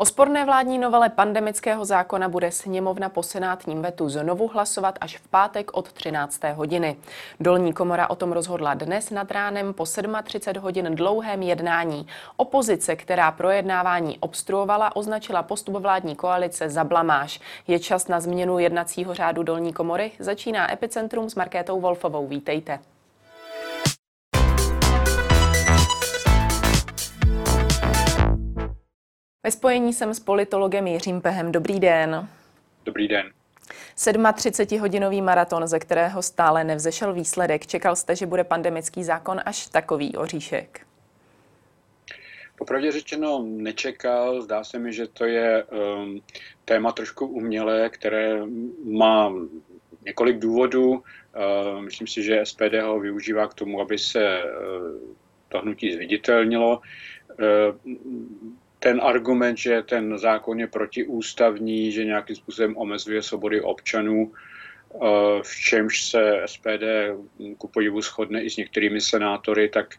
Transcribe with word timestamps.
O 0.00 0.04
sporné 0.04 0.44
vládní 0.44 0.78
novele 0.78 1.08
pandemického 1.08 1.84
zákona 1.84 2.28
bude 2.28 2.50
sněmovna 2.50 3.08
po 3.08 3.22
senátním 3.22 3.82
vetu 3.82 4.08
znovu 4.08 4.48
hlasovat 4.48 4.98
až 5.00 5.18
v 5.18 5.28
pátek 5.28 5.70
od 5.74 5.92
13. 5.92 6.40
hodiny. 6.54 6.96
Dolní 7.40 7.72
komora 7.72 8.10
o 8.10 8.16
tom 8.16 8.32
rozhodla 8.32 8.74
dnes 8.74 9.10
nad 9.10 9.30
ránem 9.30 9.74
po 9.74 9.84
37 9.84 10.62
hodin 10.62 10.94
dlouhém 10.94 11.42
jednání. 11.42 12.06
Opozice, 12.36 12.96
která 12.96 13.32
projednávání 13.32 14.18
obstruovala, 14.18 14.96
označila 14.96 15.42
postup 15.42 15.74
vládní 15.74 16.16
koalice 16.16 16.70
za 16.70 16.84
blamáž. 16.84 17.40
Je 17.66 17.78
čas 17.78 18.08
na 18.08 18.20
změnu 18.20 18.58
jednacího 18.58 19.14
řádu 19.14 19.42
Dolní 19.42 19.72
komory? 19.72 20.12
Začíná 20.18 20.72
Epicentrum 20.72 21.30
s 21.30 21.34
Markétou 21.34 21.80
Wolfovou. 21.80 22.26
Vítejte. 22.26 22.78
Ve 29.48 29.52
spojení 29.52 29.92
jsem 29.92 30.14
s 30.14 30.20
politologem 30.20 30.86
Jiřím 30.86 31.20
Pehem. 31.20 31.52
Dobrý 31.52 31.80
den. 31.80 32.28
Dobrý 32.84 33.08
den. 33.08 33.30
37-hodinový 33.96 35.22
maraton, 35.22 35.66
ze 35.66 35.78
kterého 35.78 36.22
stále 36.22 36.64
nevzešel 36.64 37.14
výsledek. 37.14 37.66
Čekal 37.66 37.96
jste, 37.96 38.16
že 38.16 38.26
bude 38.26 38.44
pandemický 38.44 39.04
zákon 39.04 39.40
až 39.44 39.66
takový 39.66 40.16
oříšek? 40.16 40.80
Popravdě 42.58 42.92
řečeno 42.92 43.44
nečekal. 43.46 44.42
Zdá 44.42 44.64
se 44.64 44.78
mi, 44.78 44.92
že 44.92 45.06
to 45.06 45.24
je 45.24 45.64
um, 45.64 46.20
téma 46.64 46.92
trošku 46.92 47.26
umělé, 47.26 47.88
které 47.88 48.40
má 48.84 49.32
několik 50.04 50.38
důvodů. 50.38 50.90
Uh, 50.90 51.80
myslím 51.80 52.06
si, 52.06 52.22
že 52.22 52.46
SPD 52.46 52.82
ho 52.82 53.00
využívá 53.00 53.46
k 53.46 53.54
tomu, 53.54 53.80
aby 53.80 53.98
se 53.98 54.42
uh, 54.44 55.14
to 55.48 55.58
hnutí 55.58 55.92
zviditelnilo. 55.92 56.80
Uh, 57.40 57.98
ten 58.78 59.00
argument, 59.02 59.56
že 59.56 59.82
ten 59.82 60.18
zákon 60.18 60.60
je 60.60 60.66
protiústavní, 60.66 61.92
že 61.92 62.04
nějakým 62.04 62.36
způsobem 62.36 62.76
omezuje 62.76 63.22
svobody 63.22 63.60
občanů, 63.60 64.32
eh, 64.32 64.98
v 65.42 65.56
čemž 65.60 66.10
se 66.10 66.42
SPD 66.46 67.14
ku 67.58 67.68
podivu 67.68 68.00
shodne 68.02 68.42
i 68.42 68.50
s 68.50 68.56
některými 68.56 69.00
senátory, 69.00 69.68
tak 69.68 69.94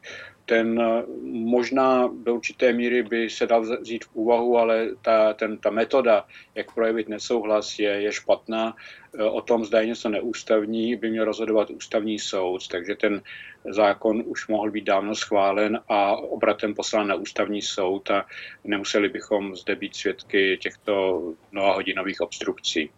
ten 0.49 0.81
eh, 0.81 1.03
možná 1.31 2.09
do 2.23 2.35
určité 2.35 2.73
míry 2.73 3.03
by 3.03 3.29
se 3.29 3.47
dal 3.47 3.61
vzít 3.61 4.05
v 4.05 4.15
úvahu, 4.15 4.57
ale 4.57 4.87
ta, 5.01 5.33
ten, 5.33 5.57
ta 5.57 5.69
metoda, 5.69 6.25
jak 6.55 6.73
projevit 6.73 7.09
nesouhlas, 7.09 7.79
je, 7.79 7.89
je 7.89 8.11
špatná. 8.11 8.75
Eh, 9.19 9.23
o 9.23 9.41
tom, 9.41 9.65
zda 9.65 9.83
něco 9.83 10.09
neústavní, 10.09 10.95
by 10.95 11.09
měl 11.09 11.25
rozhodovat 11.25 11.69
ústavní 11.69 12.19
soud, 12.19 12.67
takže 12.67 12.95
ten 12.95 13.21
zákon 13.69 14.23
už 14.25 14.47
mohl 14.47 14.71
být 14.71 14.83
dávno 14.83 15.15
schválen 15.15 15.79
a 15.89 16.15
obratem 16.15 16.73
poslán 16.73 17.07
na 17.07 17.15
ústavní 17.15 17.61
soud 17.61 18.11
a 18.11 18.25
nemuseli 18.63 19.09
bychom 19.09 19.55
zde 19.55 19.75
být 19.75 19.95
svědky 19.95 20.57
těchto 20.61 21.21
mnohahodinových 21.51 22.21
obstrukcí. 22.21 22.89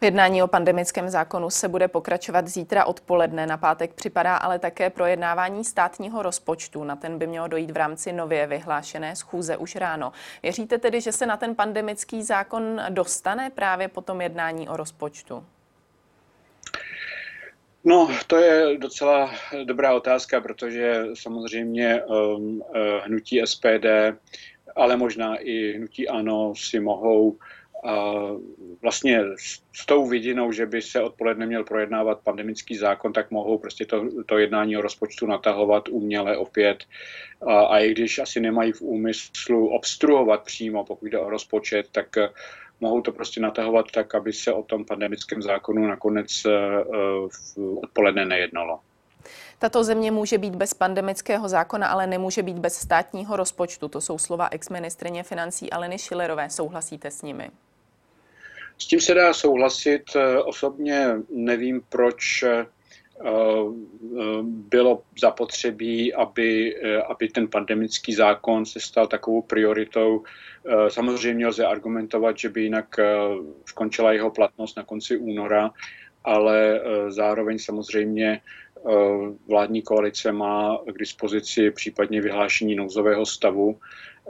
V 0.00 0.04
jednání 0.04 0.42
o 0.42 0.46
pandemickém 0.46 1.08
zákonu 1.08 1.50
se 1.50 1.68
bude 1.68 1.88
pokračovat 1.88 2.48
zítra 2.48 2.84
odpoledne. 2.84 3.46
Na 3.46 3.56
pátek 3.56 3.94
připadá 3.94 4.36
ale 4.36 4.58
také 4.58 4.90
projednávání 4.90 5.64
státního 5.64 6.22
rozpočtu. 6.22 6.84
Na 6.90 6.96
ten 6.96 7.18
by 7.18 7.26
mělo 7.26 7.48
dojít 7.48 7.70
v 7.70 7.76
rámci 7.76 8.12
nově 8.12 8.46
vyhlášené 8.46 9.16
schůze 9.16 9.56
už 9.56 9.76
ráno. 9.76 10.12
Věříte 10.42 10.78
tedy, 10.78 11.00
že 11.00 11.12
se 11.12 11.26
na 11.26 11.36
ten 11.36 11.54
pandemický 11.54 12.22
zákon 12.22 12.82
dostane 12.88 13.50
právě 13.50 13.88
po 13.88 14.00
tom 14.00 14.20
jednání 14.20 14.68
o 14.68 14.76
rozpočtu? 14.76 15.44
No, 17.84 18.10
to 18.26 18.36
je 18.36 18.78
docela 18.78 19.30
dobrá 19.64 19.94
otázka, 19.94 20.40
protože 20.40 21.04
samozřejmě 21.14 22.02
um, 22.04 22.60
uh, 22.60 22.62
hnutí 23.04 23.42
SPD, 23.44 23.86
ale 24.76 24.96
možná 24.96 25.36
i 25.36 25.72
hnutí 25.72 26.08
ANO 26.08 26.54
si 26.56 26.80
mohou 26.80 27.36
vlastně 28.82 29.20
s 29.72 29.86
tou 29.86 30.06
vidinou, 30.06 30.52
že 30.52 30.66
by 30.66 30.82
se 30.82 31.02
odpoledne 31.02 31.46
měl 31.46 31.64
projednávat 31.64 32.20
pandemický 32.20 32.76
zákon, 32.76 33.12
tak 33.12 33.30
mohou 33.30 33.58
prostě 33.58 33.86
to, 33.86 34.04
to 34.26 34.38
jednání 34.38 34.76
o 34.76 34.80
rozpočtu 34.80 35.26
natahovat 35.26 35.88
uměle 35.88 36.36
opět. 36.36 36.84
A, 37.46 37.60
a 37.60 37.78
i 37.78 37.90
když 37.90 38.18
asi 38.18 38.40
nemají 38.40 38.72
v 38.72 38.82
úmyslu 38.82 39.68
obstruovat 39.68 40.42
přímo, 40.44 40.84
pokud 40.84 41.06
jde 41.06 41.18
o 41.18 41.30
rozpočet, 41.30 41.88
tak 41.92 42.06
mohou 42.80 43.00
to 43.00 43.12
prostě 43.12 43.40
natahovat 43.40 43.86
tak, 43.90 44.14
aby 44.14 44.32
se 44.32 44.52
o 44.52 44.62
tom 44.62 44.84
pandemickém 44.84 45.42
zákonu 45.42 45.86
nakonec 45.86 46.44
uh, 46.44 47.28
odpoledne 47.82 48.24
nejednalo. 48.24 48.80
Tato 49.58 49.84
země 49.84 50.10
může 50.10 50.38
být 50.38 50.56
bez 50.56 50.74
pandemického 50.74 51.48
zákona, 51.48 51.88
ale 51.88 52.06
nemůže 52.06 52.42
být 52.42 52.58
bez 52.58 52.74
státního 52.74 53.36
rozpočtu. 53.36 53.88
To 53.88 54.00
jsou 54.00 54.18
slova 54.18 54.48
ex-ministrině 54.50 55.22
financí 55.22 55.70
Aleny 55.70 55.98
Šilerové. 55.98 56.50
Souhlasíte 56.50 57.10
s 57.10 57.22
nimi? 57.22 57.50
S 58.82 58.86
tím 58.86 59.00
se 59.00 59.14
dá 59.14 59.34
souhlasit. 59.34 60.02
Osobně 60.44 61.06
nevím, 61.30 61.82
proč 61.88 62.42
eh, 62.42 62.66
bylo 64.42 65.02
zapotřebí, 65.20 66.14
aby, 66.14 66.76
aby 67.08 67.28
ten 67.28 67.48
pandemický 67.48 68.14
zákon 68.14 68.66
se 68.66 68.80
stal 68.80 69.06
takovou 69.06 69.42
prioritou. 69.42 70.22
Samozřejmě 70.88 71.46
lze 71.46 71.66
argumentovat, 71.66 72.38
že 72.38 72.48
by 72.48 72.62
jinak 72.62 72.98
eh, 72.98 73.04
skončila 73.64 74.12
jeho 74.12 74.30
platnost 74.30 74.76
na 74.76 74.82
konci 74.84 75.16
února, 75.16 75.70
ale 76.24 76.80
eh, 76.80 77.10
zároveň 77.10 77.58
samozřejmě 77.58 78.40
vládní 79.48 79.82
koalice 79.82 80.32
má 80.32 80.78
k 80.86 80.98
dispozici 80.98 81.70
případně 81.70 82.20
vyhlášení 82.20 82.74
nouzového 82.74 83.26
stavu 83.26 83.78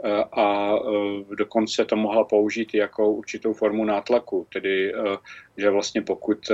Eh, 0.03 0.23
a 0.31 0.75
eh, 0.75 1.35
dokonce 1.35 1.85
to 1.85 1.95
mohla 1.95 2.23
použít 2.23 2.73
jako 2.73 3.11
určitou 3.11 3.53
formu 3.53 3.85
nátlaku, 3.85 4.47
tedy 4.53 4.93
eh, 4.95 5.17
že 5.57 5.69
vlastně 5.69 6.01
pokud 6.01 6.51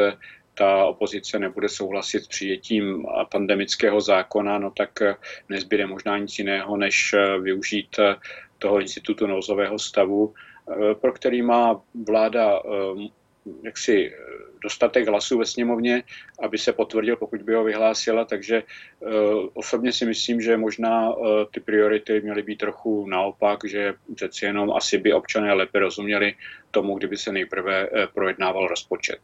ta 0.53 0.85
opozice 0.85 1.39
nebude 1.39 1.69
souhlasit 1.69 2.23
s 2.23 2.27
přijetím 2.27 3.05
pandemického 3.31 4.01
zákona, 4.01 4.59
no 4.59 4.71
tak 4.71 4.89
nezbyde 5.49 5.85
možná 5.85 6.17
nic 6.17 6.39
jiného, 6.39 6.77
než 6.77 7.15
využít 7.41 7.99
toho 8.57 8.79
institutu 8.79 9.27
nouzového 9.27 9.79
stavu, 9.79 10.33
pro 11.01 11.11
který 11.11 11.41
má 11.41 11.81
vláda 12.07 12.61
jaksi 13.63 14.13
dostatek 14.63 15.07
hlasů 15.07 15.37
ve 15.37 15.45
sněmovně, 15.45 16.03
aby 16.39 16.57
se 16.57 16.73
potvrdil, 16.73 17.15
pokud 17.15 17.41
by 17.41 17.53
ho 17.53 17.63
vyhlásila, 17.63 18.25
takže 18.25 18.63
uh, 18.99 19.11
osobně 19.53 19.93
si 19.93 20.05
myslím, 20.05 20.41
že 20.41 20.57
možná 20.57 21.09
uh, 21.09 21.25
ty 21.53 21.59
priority 21.59 22.21
měly 22.21 22.43
být 22.43 22.57
trochu 22.57 23.07
naopak, 23.07 23.59
že 23.65 23.93
přeci 24.15 24.45
jenom 24.45 24.71
asi 24.71 24.97
by 24.97 25.13
občané 25.13 25.53
lépe 25.53 25.79
rozuměli 25.79 26.35
tomu, 26.71 26.97
kdyby 26.97 27.17
se 27.17 27.31
nejprve 27.31 27.89
uh, 27.89 28.05
projednával 28.13 28.67
rozpočet. 28.67 29.19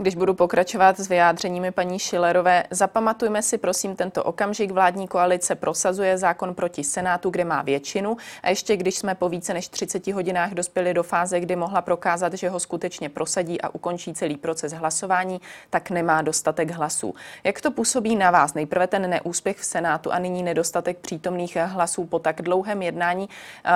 Když 0.00 0.14
budu 0.14 0.34
pokračovat 0.34 1.00
s 1.00 1.08
vyjádřeními 1.08 1.70
paní 1.70 1.98
Šilerové, 1.98 2.64
zapamatujme 2.70 3.42
si 3.42 3.58
prosím 3.58 3.96
tento 3.96 4.24
okamžik. 4.24 4.70
Vládní 4.70 5.08
koalice 5.08 5.54
prosazuje 5.54 6.18
zákon 6.18 6.54
proti 6.54 6.84
Senátu, 6.84 7.30
kde 7.30 7.44
má 7.44 7.62
většinu. 7.62 8.16
A 8.42 8.48
ještě 8.48 8.76
když 8.76 8.98
jsme 8.98 9.14
po 9.14 9.28
více 9.28 9.54
než 9.54 9.68
30 9.68 10.06
hodinách 10.06 10.50
dospěli 10.50 10.94
do 10.94 11.02
fáze, 11.02 11.40
kdy 11.40 11.56
mohla 11.56 11.82
prokázat, 11.82 12.34
že 12.34 12.48
ho 12.48 12.60
skutečně 12.60 13.08
prosadí 13.08 13.60
a 13.60 13.68
ukončí 13.68 14.14
celý 14.14 14.36
proces 14.36 14.72
hlasování, 14.72 15.40
tak 15.70 15.90
nemá 15.90 16.22
dostatek 16.22 16.70
hlasů. 16.70 17.14
Jak 17.44 17.60
to 17.60 17.70
působí 17.70 18.16
na 18.16 18.30
vás? 18.30 18.54
Nejprve 18.54 18.86
ten 18.86 19.10
neúspěch 19.10 19.58
v 19.58 19.64
Senátu 19.64 20.12
a 20.12 20.18
nyní 20.18 20.42
nedostatek 20.42 20.98
přítomných 20.98 21.56
hlasů 21.56 22.06
po 22.06 22.18
tak 22.18 22.42
dlouhém 22.42 22.82
jednání. 22.82 23.28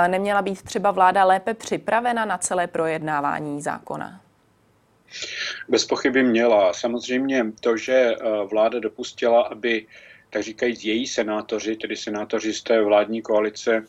Neměla 0.06 0.42
být 0.42 0.62
třeba 0.62 0.90
vláda 0.90 1.24
lépe 1.24 1.54
připravena 1.54 2.24
na 2.24 2.38
celé 2.38 2.66
projednávání 2.66 3.62
zákona? 3.62 4.20
Bez 5.68 5.84
pochyby 5.84 6.22
měla. 6.22 6.72
Samozřejmě 6.72 7.52
to, 7.60 7.76
že 7.76 7.92
eh, 7.92 8.16
vláda 8.50 8.78
dopustila, 8.78 9.42
aby, 9.42 9.86
tak 10.30 10.42
říkajíc, 10.42 10.84
její 10.84 11.06
senátoři, 11.06 11.76
tedy 11.76 11.96
senátoři 11.96 12.52
z 12.52 12.62
té 12.62 12.82
vládní 12.82 13.22
koalice, 13.22 13.86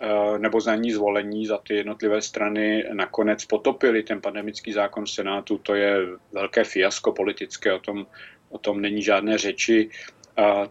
eh, 0.00 0.38
nebo 0.38 0.60
za 0.60 0.76
ní 0.76 0.92
zvolení 0.92 1.46
za 1.46 1.58
ty 1.58 1.74
jednotlivé 1.74 2.22
strany 2.22 2.84
nakonec 2.92 3.44
potopili 3.44 4.02
ten 4.02 4.20
pandemický 4.20 4.72
zákon 4.72 5.04
v 5.04 5.10
Senátu, 5.10 5.58
to 5.58 5.74
je 5.74 5.96
velké 6.32 6.64
fiasko 6.64 7.12
politické, 7.12 7.72
o 7.72 7.78
tom, 7.78 8.06
o 8.48 8.58
tom 8.58 8.80
není 8.80 9.02
žádné 9.02 9.38
řeči. 9.38 9.90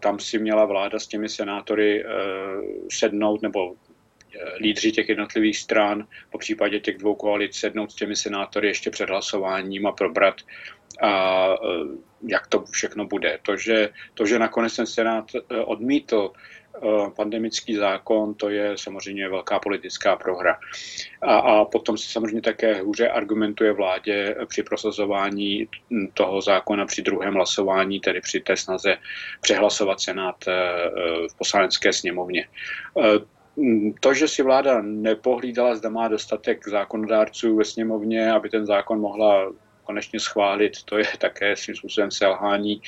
Tam 0.00 0.18
si 0.18 0.38
měla 0.38 0.64
vláda 0.64 0.98
s 0.98 1.06
těmi 1.06 1.28
senátory 1.28 2.04
uh, 2.04 2.10
sednout 2.90 3.42
nebo 3.42 3.74
lídři 4.60 4.92
těch 4.92 5.08
jednotlivých 5.08 5.58
stran, 5.58 6.06
po 6.30 6.38
případě 6.38 6.80
těch 6.80 6.98
dvou 6.98 7.14
koalic 7.14 7.56
sednout 7.56 7.92
s 7.92 7.94
těmi 7.94 8.16
senátory 8.16 8.68
ještě 8.68 8.90
před 8.90 9.10
hlasováním 9.10 9.86
a 9.86 9.92
probrat, 9.92 10.34
a, 11.02 11.46
e, 11.48 11.56
jak 12.26 12.46
to 12.46 12.64
všechno 12.70 13.06
bude. 13.06 13.38
To 13.42 13.56
že, 13.56 13.88
to, 14.14 14.26
že 14.26 14.38
nakonec 14.38 14.76
ten 14.76 14.86
senát 14.86 15.30
e, 15.34 15.56
odmítl 15.56 16.32
pandemický 17.16 17.74
zákon, 17.74 18.34
to 18.34 18.48
je 18.48 18.78
samozřejmě 18.78 19.28
velká 19.28 19.58
politická 19.58 20.16
prohra. 20.16 20.58
A, 21.22 21.36
a 21.36 21.64
potom 21.64 21.98
se 21.98 22.12
samozřejmě 22.12 22.42
také 22.42 22.82
hůře 22.82 23.08
argumentuje 23.08 23.72
vládě 23.72 24.36
při 24.46 24.62
prosazování 24.62 25.68
toho 26.14 26.40
zákona 26.40 26.86
při 26.86 27.02
druhém 27.02 27.34
hlasování, 27.34 28.00
tedy 28.00 28.20
při 28.20 28.40
té 28.40 28.56
snaze 28.56 28.96
přehlasovat 29.40 30.00
Senát 30.00 30.44
v 31.30 31.38
poslanecké 31.38 31.92
sněmovně 31.92 32.48
to, 34.00 34.14
že 34.14 34.28
si 34.28 34.42
vláda 34.42 34.82
nepohlídala, 34.82 35.76
zda 35.76 35.88
má 35.88 36.08
dostatek 36.08 36.68
zákonodárců 36.68 37.56
ve 37.56 37.64
sněmovně, 37.64 38.32
aby 38.32 38.48
ten 38.48 38.66
zákon 38.66 39.00
mohla 39.00 39.52
konečně 39.90 40.20
schválit, 40.20 40.82
to 40.84 40.98
je 40.98 41.04
také 41.18 41.56
svým 41.56 41.76
způsobem 41.76 42.10
selhání. 42.10 42.82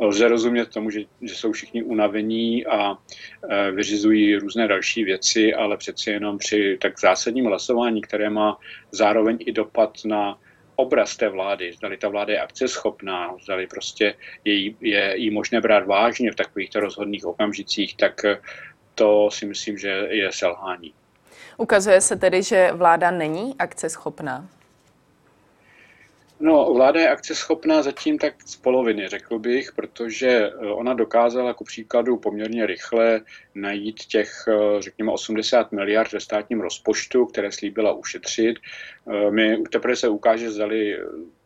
Lze 0.00 0.28
rozumět 0.28 0.68
tomu, 0.68 0.90
že, 0.90 1.00
že 1.20 1.34
jsou 1.34 1.52
všichni 1.52 1.82
unavení 1.82 2.66
a 2.66 2.92
e, 2.92 3.70
vyřizují 3.70 4.36
různé 4.36 4.68
další 4.68 5.04
věci, 5.04 5.54
ale 5.54 5.76
přeci 5.76 6.10
jenom 6.10 6.38
při 6.38 6.78
tak 6.80 7.00
zásadním 7.00 7.44
hlasování, 7.44 8.00
které 8.02 8.30
má 8.30 8.58
zároveň 8.90 9.38
i 9.40 9.52
dopad 9.52 9.98
na 10.04 10.38
obraz 10.76 11.16
té 11.16 11.28
vlády, 11.28 11.72
zdali 11.72 11.96
ta 11.96 12.08
vláda 12.08 12.32
je 12.32 12.40
akceschopná, 12.40 13.34
zdali 13.44 13.66
prostě 13.66 14.14
je, 14.44 14.72
je 14.80 15.14
jí 15.16 15.30
možné 15.30 15.60
brát 15.60 15.86
vážně 15.86 16.32
v 16.32 16.36
takovýchto 16.36 16.80
rozhodných 16.80 17.24
okamžicích, 17.24 17.96
tak 17.96 18.20
to 18.94 19.30
si 19.30 19.46
myslím, 19.46 19.78
že 19.78 19.88
je 20.10 20.32
selhání. 20.32 20.94
Ukazuje 21.56 22.00
se 22.00 22.16
tedy, 22.16 22.42
že 22.42 22.72
vláda 22.72 23.10
není 23.10 23.54
akceschopná? 23.58 24.48
No, 26.44 26.74
vláda 26.74 27.00
je 27.00 27.08
akceschopná 27.08 27.82
zatím 27.82 28.18
tak 28.18 28.34
z 28.44 28.56
poloviny, 28.56 29.08
řekl 29.08 29.38
bych, 29.38 29.72
protože 29.72 30.28
eh, 30.28 30.66
ona 30.66 30.94
dokázala 30.94 31.48
jako 31.48 31.64
příkladu 31.64 32.16
poměrně 32.16 32.66
rychle 32.66 33.20
najít 33.54 34.04
těch, 34.04 34.32
eh, 34.48 34.82
řekněme, 34.82 35.12
80 35.12 35.72
miliard 35.72 36.12
ve 36.12 36.20
státním 36.20 36.60
rozpočtu, 36.60 37.26
které 37.26 37.52
slíbila 37.52 37.92
ušetřit. 37.92 38.58
Eh, 38.58 39.30
my 39.30 39.62
teprve 39.72 39.96
se 39.96 40.08
ukáže, 40.08 40.50
zdali 40.50 40.98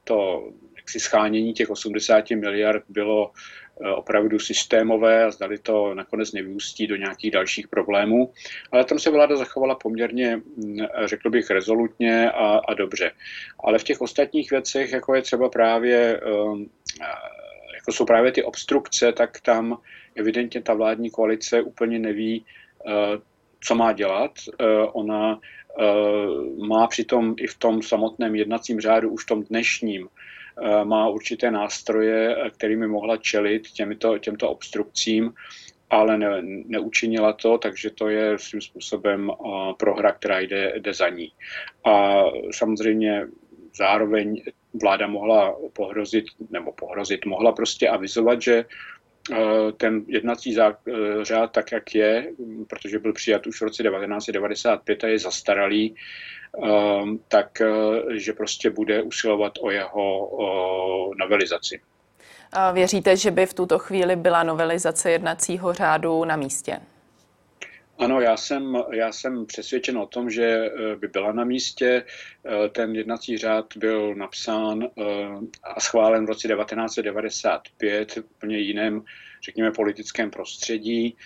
to 0.05 0.49
jaksi 0.77 1.01
schánění 1.01 1.53
těch 1.53 1.71
80 1.71 2.37
miliard 2.37 2.83
bylo 2.89 3.31
opravdu 3.97 4.39
systémové 4.39 5.25
a 5.25 5.31
zdali 5.31 5.59
to 5.59 5.95
nakonec 5.95 6.33
nevyústí 6.33 6.87
do 6.87 6.97
nějakých 6.97 7.31
dalších 7.31 7.69
problémů. 7.69 8.33
Ale 8.73 8.85
tam 8.85 8.99
se 8.99 9.11
vláda 9.11 9.37
zachovala 9.37 9.75
poměrně, 9.75 10.37
mm, 10.37 10.77
řekl 11.05 11.31
bych, 11.31 11.51
rezolutně 11.51 12.31
a, 12.31 12.61
a 12.69 12.75
dobře. 12.75 13.11
Ale 13.61 13.79
v 13.79 13.85
těch 13.85 14.01
ostatních 14.01 14.51
věcech, 14.51 14.93
jako 14.93 15.15
je 15.15 15.23
třeba 15.23 15.49
právě 15.49 16.21
ehm, 16.21 16.67
jako 17.75 17.93
jsou 17.93 18.05
právě 18.05 18.33
ty 18.33 18.43
obstrukce, 18.43 19.13
tak 19.13 19.41
tam 19.41 19.79
evidentně 20.15 20.63
ta 20.63 20.75
vládní 20.75 21.11
koalice 21.11 21.63
úplně 21.63 21.99
neví, 21.99 22.45
eh, 22.87 22.93
co 23.61 23.75
má 23.75 23.93
dělat. 23.93 24.33
Eh, 24.61 24.65
ona 24.93 25.41
má 26.67 26.87
přitom 26.87 27.35
i 27.39 27.47
v 27.47 27.59
tom 27.59 27.83
samotném 27.83 28.35
jednacím 28.35 28.81
řádu, 28.81 29.11
už 29.11 29.23
v 29.23 29.27
tom 29.27 29.43
dnešním, 29.43 30.09
Eh, 30.09 30.13
má 30.85 31.09
určité 31.09 31.51
nástroje, 31.51 32.37
eh, 32.37 32.51
kterými 32.51 32.87
mohla 32.87 33.17
čelit 33.17 33.71
těmito, 33.71 34.19
těmto 34.19 34.51
obstrukcím, 34.51 35.33
ale 35.91 36.19
ne, 36.19 36.43
neučinila 36.67 37.33
to, 37.33 37.59
takže 37.59 37.91
to 37.91 38.09
je 38.09 38.39
svým 38.39 38.61
způsobem 38.61 39.31
eh, 39.31 39.73
prohra, 39.77 40.13
která 40.13 40.41
jde, 40.41 40.73
jde 40.77 40.95
za 40.95 41.09
ní. 41.09 41.33
A 41.85 42.25
samozřejmě 42.53 43.27
zároveň 43.77 44.43
vláda 44.83 45.07
mohla 45.07 45.57
pohrozit, 45.73 46.25
nebo 46.51 46.73
pohrozit, 46.73 47.27
mohla 47.27 47.53
prostě 47.53 47.89
avizovat, 47.89 48.43
že 48.43 48.65
ten 49.77 50.05
jednací 50.07 50.57
řád 51.23 51.53
tak, 51.53 51.73
jak 51.73 51.95
je, 51.95 52.33
protože 52.69 52.99
byl 52.99 53.13
přijat 53.13 53.47
už 53.47 53.61
v 53.61 53.65
roce 53.65 53.83
1995 53.83 55.05
a 55.05 55.07
je 55.07 55.19
zastaralý, 55.19 55.95
Ehm, 56.65 57.19
tak 57.29 57.61
eh, 57.61 57.67
že 58.19 58.33
prostě 58.33 58.71
bude 58.71 59.03
usilovat 59.03 59.53
o 59.61 59.71
jeho 59.71 60.31
novelizaci. 61.19 61.81
Věříte, 62.73 63.17
že 63.17 63.31
by 63.31 63.47
v 63.47 63.55
tuto 63.55 63.79
chvíli 63.79 64.17
byla 64.17 64.43
novelizace 64.43 65.11
jednacího 65.11 65.73
řádu 65.73 66.25
na 66.25 66.37
místě? 66.37 66.81
Ano, 67.99 68.21
já 68.21 68.37
jsem, 68.37 68.77
já 68.93 69.13
jsem 69.13 69.47
přesvědčen 69.47 69.99
o 69.99 70.07
tom, 70.07 70.31
že 70.31 70.45
eh, 70.45 70.97
by 70.97 71.09
byla 71.09 71.33
na 71.33 71.45
místě. 71.45 72.05
Eh, 72.45 72.69
ten 72.69 72.95
jednací 72.95 73.39
řád 73.39 73.77
byl 73.77 74.15
napsán 74.15 74.89
a 75.63 75.81
schválen 75.81 76.25
v 76.27 76.29
roce 76.29 76.49
1995 76.49 78.13
v 78.13 78.19
úplně 78.19 78.59
jiném 78.59 79.05
řekněme, 79.45 79.73
politickém 79.73 80.31
prostředí. 80.31 81.17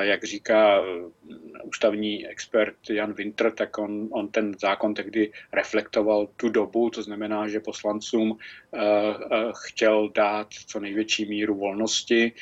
Jak 0.00 0.24
říká 0.24 0.80
eh, 0.80 1.62
ústavní 1.64 2.26
expert 2.26 2.74
Jan 2.90 3.12
Winter, 3.12 3.52
tak 3.52 3.78
on, 3.78 4.08
on 4.12 4.28
ten 4.28 4.54
zákon 4.60 4.94
tehdy 4.94 5.32
reflektoval 5.52 6.28
tu 6.36 6.48
dobu, 6.48 6.90
to 6.90 7.02
znamená, 7.02 7.48
že 7.48 7.60
poslancům 7.60 8.38
eh, 8.74 8.78
eh, 8.78 9.52
chtěl 9.66 10.10
dát 10.14 10.48
co 10.66 10.80
největší 10.80 11.24
míru 11.28 11.54
volnosti 11.54 12.32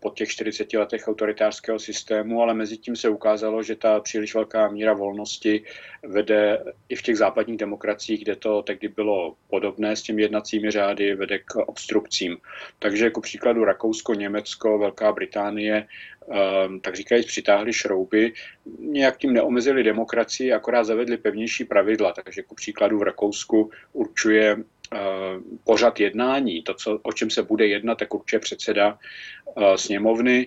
po 0.00 0.10
těch 0.10 0.28
40 0.28 0.72
letech 0.72 1.08
autoritářského 1.08 1.78
systému, 1.78 2.42
ale 2.42 2.54
mezi 2.54 2.76
tím 2.76 2.96
se 2.96 3.08
ukázalo, 3.08 3.62
že 3.62 3.76
ta 3.76 4.00
příliš 4.00 4.34
velká 4.34 4.68
míra 4.68 4.92
volnosti 4.92 5.64
vede 6.02 6.64
i 6.88 6.96
v 6.96 7.02
těch 7.02 7.16
západních 7.16 7.56
demokraciích, 7.56 8.22
kde 8.22 8.36
to 8.36 8.62
tehdy 8.62 8.88
bylo 8.88 9.36
podobné 9.48 9.96
s 9.96 10.02
těmi 10.02 10.22
jednacími 10.22 10.70
řády, 10.70 11.14
vede 11.14 11.38
k 11.38 11.56
obstrukcím. 11.56 12.36
Takže 12.78 13.04
jako 13.04 13.20
příkladu 13.20 13.64
Rakousko, 13.64 14.14
Německo, 14.14 14.33
Velká 14.78 15.12
Británie, 15.12 15.86
ehm, 16.30 16.80
tak 16.80 16.96
říkajíc, 16.96 17.26
přitáhli 17.26 17.72
šrouby, 17.72 18.32
nějak 18.78 19.18
tím 19.18 19.32
neomezili 19.32 19.82
demokracii, 19.82 20.52
akorát 20.52 20.84
zavedli 20.84 21.16
pevnější 21.16 21.64
pravidla. 21.64 22.12
Takže 22.12 22.40
jako 22.40 22.54
příkladu 22.54 22.98
v 22.98 23.02
Rakousku 23.02 23.70
určuje 23.92 24.56
Eh, 24.94 25.40
pořad 25.64 26.00
jednání, 26.00 26.62
to, 26.62 26.74
co, 26.74 26.98
o 27.02 27.12
čem 27.12 27.30
se 27.30 27.42
bude 27.42 27.66
jednat, 27.66 27.98
tak 27.98 28.14
určitě 28.14 28.38
předseda 28.38 28.98
uh, 29.44 29.74
sněmovny 29.74 30.46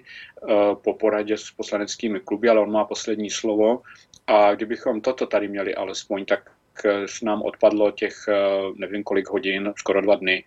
po 0.84 0.94
poradě 0.94 1.38
s 1.38 1.52
poslaneckými 1.52 2.20
kluby, 2.20 2.50
ale 2.50 2.62
on 2.62 2.72
má 2.72 2.86
poslední 2.86 3.30
slovo. 3.30 3.82
A 4.28 4.56
kdybychom 4.56 5.02
toto 5.02 5.28
tady 5.28 5.48
měli 5.48 5.76
alespoň, 5.76 6.26
tak 6.26 6.50
nám 7.24 7.42
odpadlo 7.42 7.92
těch 7.92 8.14
nevím 8.76 9.04
kolik 9.04 9.30
hodin, 9.30 9.74
skoro 9.78 10.02
dva 10.02 10.16
dny, 10.16 10.44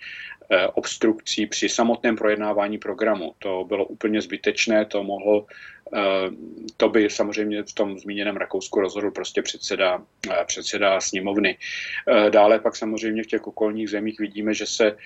obstrukcí 0.74 1.46
při 1.46 1.68
samotném 1.68 2.16
projednávání 2.16 2.78
programu. 2.78 3.34
To 3.38 3.64
bylo 3.68 3.84
úplně 3.84 4.20
zbytečné, 4.20 4.84
to 4.84 5.04
mohlo 5.04 5.46
Eh, 5.94 6.30
to 6.76 6.88
by 6.88 7.10
samozřejmě 7.10 7.62
v 7.62 7.72
tom 7.72 7.98
zmíněném 7.98 8.36
Rakousku 8.36 8.80
rozhodl 8.80 9.10
prostě 9.10 9.42
předseda, 9.42 10.02
eh, 10.30 10.44
předseda 10.46 11.00
sněmovny. 11.00 11.58
Eh, 12.08 12.30
dále 12.30 12.58
pak 12.58 12.76
samozřejmě 12.76 13.22
v 13.22 13.26
těch 13.26 13.46
okolních 13.46 13.90
zemích 13.90 14.20
vidíme, 14.20 14.54
že 14.54 14.66
se 14.66 14.96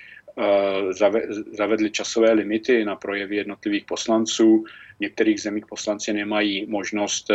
zavedly 1.57 1.91
časové 1.91 2.31
limity 2.31 2.85
na 2.85 2.95
projevy 2.95 3.35
jednotlivých 3.35 3.85
poslanců. 3.85 4.65
V 4.97 4.99
některých 4.99 5.41
zemích 5.41 5.65
poslanci 5.69 6.13
nemají 6.13 6.65
možnost 6.65 7.31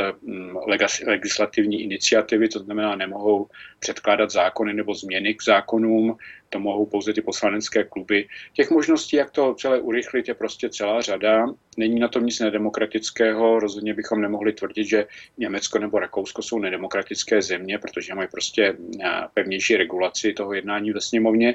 legislativní 1.07 1.83
iniciativy, 1.83 2.49
to 2.49 2.59
znamená, 2.59 2.97
nemohou 2.97 3.47
předkládat 3.79 4.31
zákony 4.31 4.75
nebo 4.75 4.95
změny 4.95 5.35
k 5.35 5.43
zákonům 5.43 6.17
to 6.51 6.61
mohou 6.61 6.87
pouze 6.87 7.13
ty 7.13 7.23
poslanecké 7.23 7.85
kluby. 7.85 8.29
Těch 8.53 8.71
možností, 8.71 9.17
jak 9.17 9.31
to 9.31 9.55
celé 9.55 9.81
urychlit, 9.81 10.29
je 10.29 10.35
prostě 10.35 10.69
celá 10.69 11.01
řada. 11.01 11.47
Není 11.77 12.01
na 12.01 12.09
tom 12.09 12.27
nic 12.27 12.41
nedemokratického, 12.41 13.61
rozhodně 13.61 13.95
bychom 13.95 14.21
nemohli 14.21 14.53
tvrdit, 14.53 14.85
že 14.85 15.07
Německo 15.39 15.79
nebo 15.79 15.99
Rakousko 15.99 16.43
jsou 16.43 16.59
nedemokratické 16.59 17.43
země, 17.43 17.79
protože 17.79 18.15
mají 18.15 18.29
prostě 18.29 18.77
eh, 19.05 19.09
pevnější 19.35 19.77
regulaci 19.77 20.33
toho 20.33 20.53
jednání 20.53 20.93
ve 20.93 21.01
sněmovně 21.01 21.55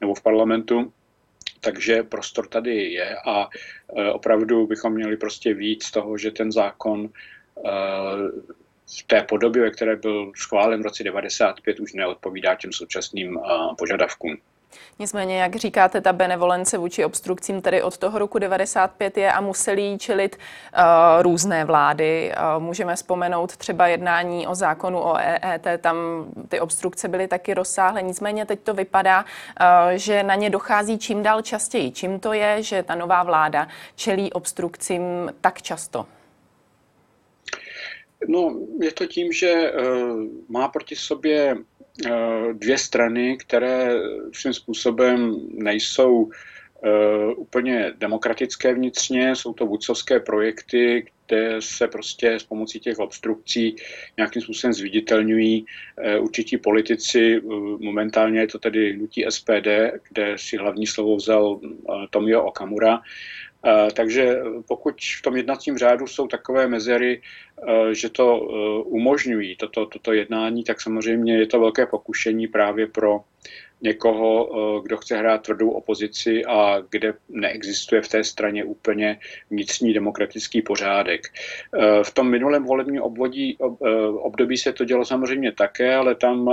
nebo 0.00 0.14
v 0.14 0.22
parlamentu. 0.22 0.92
Takže 1.64 2.02
prostor 2.02 2.48
tady 2.48 2.92
je 2.92 3.16
a 3.26 3.48
eh, 3.96 4.10
opravdu 4.10 4.66
bychom 4.66 4.92
měli 4.92 5.16
prostě 5.16 5.54
víc 5.54 5.90
toho, 5.90 6.18
že 6.18 6.30
ten 6.30 6.52
zákon 6.52 7.08
eh, 7.08 7.70
v 8.98 9.02
té 9.06 9.22
podobě, 9.22 9.62
ve 9.62 9.70
které 9.70 9.96
byl 9.96 10.32
schválen 10.36 10.80
v 10.80 10.84
roce 10.84 11.04
95, 11.04 11.80
už 11.80 11.92
neodpovídá 11.92 12.54
těm 12.54 12.72
současným 12.72 13.38
požadavkům. 13.78 14.36
Nicméně, 14.98 15.38
jak 15.38 15.56
říkáte, 15.56 16.00
ta 16.00 16.12
benevolence 16.12 16.78
vůči 16.78 17.04
obstrukcím 17.04 17.62
tedy 17.62 17.82
od 17.82 17.98
toho 17.98 18.18
roku 18.18 18.38
95 18.38 19.18
je 19.18 19.32
a 19.32 19.40
museli 19.40 19.82
jí 19.82 19.98
čelit 19.98 20.36
uh, 20.36 21.22
různé 21.22 21.64
vlády. 21.64 22.32
Uh, 22.56 22.62
můžeme 22.62 22.96
vzpomenout 22.96 23.56
třeba 23.56 23.86
jednání 23.86 24.46
o 24.46 24.54
zákonu 24.54 24.98
o 24.98 25.16
EET, 25.18 25.66
tam 25.80 25.96
ty 26.48 26.60
obstrukce 26.60 27.08
byly 27.08 27.28
taky 27.28 27.54
rozsáhlé. 27.54 28.02
Nicméně 28.02 28.46
teď 28.46 28.60
to 28.60 28.74
vypadá, 28.74 29.24
uh, 29.24 29.26
že 29.94 30.22
na 30.22 30.34
ně 30.34 30.50
dochází 30.50 30.98
čím 30.98 31.22
dál 31.22 31.42
častěji. 31.42 31.90
Čím 31.90 32.20
to 32.20 32.32
je, 32.32 32.62
že 32.62 32.82
ta 32.82 32.94
nová 32.94 33.22
vláda 33.22 33.68
čelí 33.96 34.32
obstrukcím 34.32 35.02
tak 35.40 35.62
často? 35.62 36.06
No, 38.28 38.54
je 38.80 38.92
to 38.92 39.06
tím, 39.06 39.32
že 39.32 39.72
uh, 39.72 40.22
má 40.48 40.68
proti 40.68 40.96
sobě 40.96 41.56
dvě 42.52 42.78
strany, 42.78 43.36
které 43.36 43.90
svým 44.32 44.54
způsobem 44.54 45.36
nejsou 45.52 46.22
uh, 46.22 46.30
úplně 47.36 47.92
demokratické 47.98 48.74
vnitřně, 48.74 49.36
jsou 49.36 49.52
to 49.52 49.66
vůdcovské 49.66 50.20
projekty, 50.20 51.06
kde 51.26 51.56
se 51.60 51.88
prostě 51.88 52.32
s 52.32 52.42
pomocí 52.42 52.80
těch 52.80 52.98
obstrukcí 52.98 53.76
nějakým 54.16 54.42
způsobem 54.42 54.72
zviditelňují 54.72 55.66
určití 56.20 56.56
politici. 56.58 57.40
Momentálně 57.80 58.40
je 58.40 58.46
to 58.46 58.58
tedy 58.58 58.92
hnutí 58.92 59.24
SPD, 59.28 59.68
kde 60.08 60.32
si 60.36 60.56
hlavní 60.56 60.86
slovo 60.86 61.16
vzal 61.16 61.60
Tomio 62.10 62.42
Okamura 62.42 63.00
Takže 63.96 64.42
pokud 64.68 64.94
v 65.18 65.22
tom 65.22 65.36
jednacím 65.36 65.78
řádu 65.78 66.06
jsou 66.06 66.26
takové 66.26 66.68
mezery, 66.68 67.22
že 67.92 68.08
to 68.08 68.38
umožňují, 68.84 69.56
toto, 69.56 69.86
toto 69.86 70.12
jednání, 70.12 70.64
tak 70.64 70.80
samozřejmě 70.80 71.38
je 71.38 71.46
to 71.46 71.60
velké 71.60 71.86
pokušení 71.86 72.48
právě 72.48 72.86
pro 72.86 73.20
někoho, 73.84 74.30
eh, 74.48 74.82
kdo 74.82 74.96
chce 74.96 75.16
hrát 75.16 75.42
tvrdou 75.42 75.70
opozici 75.70 76.44
a 76.44 76.82
kde 76.90 77.14
neexistuje 77.28 78.02
v 78.02 78.08
té 78.08 78.24
straně 78.24 78.64
úplně 78.64 79.20
vnitřní 79.50 79.92
demokratický 79.92 80.62
pořádek. 80.62 81.20
Eh, 81.28 82.04
v 82.04 82.10
tom 82.14 82.30
minulém 82.30 82.64
volebním 82.64 83.02
obvodí, 83.02 83.58
eh, 83.60 83.66
období 84.08 84.56
se 84.56 84.72
to 84.72 84.84
dělo 84.84 85.04
samozřejmě 85.04 85.52
také, 85.52 85.94
ale 85.94 86.14
tam 86.14 86.48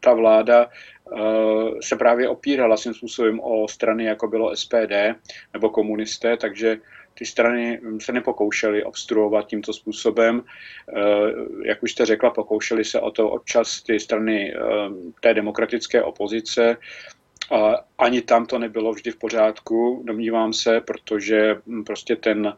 ta 0.00 0.14
vláda 0.14 0.68
se 1.80 1.96
právě 1.96 2.28
opírala 2.28 2.76
svým 2.76 2.94
způsobem 2.94 3.40
o 3.40 3.68
strany, 3.68 4.04
jako 4.04 4.28
bylo 4.28 4.50
SPD 4.56 5.14
nebo 5.52 5.68
komunisté, 5.68 6.36
takže 6.36 6.78
ty 7.14 7.26
strany 7.26 7.80
se 7.98 8.12
nepokoušely 8.12 8.84
obstruovat 8.84 9.46
tímto 9.46 9.72
způsobem. 9.72 10.42
Eh, 10.88 10.92
jak 11.64 11.82
už 11.82 11.92
jste 11.92 12.06
řekla, 12.06 12.30
pokoušely 12.30 12.84
se 12.84 13.00
o 13.00 13.10
to 13.10 13.30
občas 13.30 13.82
ty 13.82 14.00
strany 14.00 14.54
eh, 14.54 14.58
té 15.20 15.34
demokratické 15.34 16.02
opozice, 16.02 16.76
ani 17.98 18.22
tam 18.22 18.46
to 18.46 18.58
nebylo 18.58 18.92
vždy 18.92 19.10
v 19.10 19.16
pořádku, 19.16 20.02
domnívám 20.06 20.52
se, 20.52 20.80
protože 20.80 21.56
prostě 21.86 22.16
ten, 22.16 22.56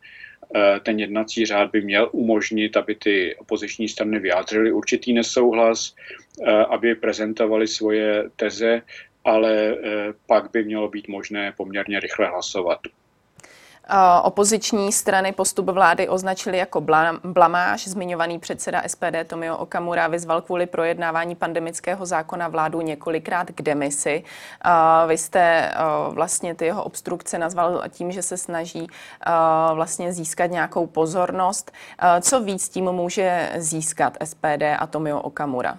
eh, 0.56 0.80
ten 0.80 0.98
jednací 0.98 1.46
řád 1.46 1.70
by 1.70 1.80
měl 1.80 2.08
umožnit, 2.12 2.76
aby 2.76 2.94
ty 2.94 3.36
opoziční 3.36 3.88
strany 3.88 4.18
vyjádřily 4.18 4.72
určitý 4.72 5.12
nesouhlas, 5.12 5.94
aby 6.68 6.94
prezentovali 6.94 7.66
svoje 7.66 8.30
teze, 8.36 8.82
ale 9.24 9.76
pak 10.26 10.50
by 10.50 10.64
mělo 10.64 10.88
být 10.88 11.08
možné 11.08 11.52
poměrně 11.56 12.00
rychle 12.00 12.26
hlasovat. 12.26 12.78
Opoziční 14.22 14.92
strany 14.92 15.32
postup 15.32 15.66
vlády 15.66 16.08
označili 16.08 16.58
jako 16.58 16.82
blamáž. 17.24 17.88
Zmiňovaný 17.88 18.38
předseda 18.38 18.82
SPD 18.86 19.16
Tomio 19.26 19.56
Okamura 19.56 20.06
vyzval 20.06 20.42
kvůli 20.42 20.66
projednávání 20.66 21.34
pandemického 21.34 22.06
zákona 22.06 22.48
vládu 22.48 22.80
několikrát 22.80 23.50
k 23.50 23.62
demisi. 23.62 24.24
Vy 25.06 25.18
jste 25.18 25.74
vlastně 26.10 26.54
ty 26.54 26.64
jeho 26.64 26.84
obstrukce 26.84 27.38
nazval 27.38 27.82
tím, 27.88 28.12
že 28.12 28.22
se 28.22 28.36
snaží 28.36 28.86
vlastně 29.74 30.12
získat 30.12 30.46
nějakou 30.46 30.86
pozornost. 30.86 31.72
Co 32.20 32.40
víc 32.40 32.68
tím 32.68 32.84
může 32.84 33.50
získat 33.56 34.16
SPD 34.24 34.62
a 34.78 34.86
Tomio 34.86 35.20
Okamura? 35.20 35.76